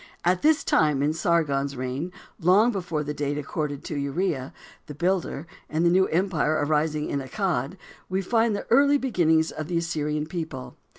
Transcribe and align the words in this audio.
At 0.25 0.41
this 0.41 0.63
time 0.63 1.03
in 1.03 1.13
Sargon's 1.13 1.77
reign, 1.77 2.11
long 2.39 2.71
before 2.71 3.03
the 3.03 3.13
date 3.13 3.37
accorded 3.37 3.83
to 3.83 3.95
Urea, 3.99 4.51
The 4.87 4.95
Builder, 4.95 5.45
in 5.69 5.83
the 5.83 5.91
new 5.91 6.07
empire 6.07 6.59
arising 6.65 7.07
in 7.11 7.21
Accad, 7.21 7.77
we 8.09 8.23
find 8.23 8.55
the 8.55 8.65
early 8.71 8.97
beginnings 8.97 9.51
of 9.51 9.67
the 9.67 9.77
Assyrian 9.77 10.25
people. 10.25 10.75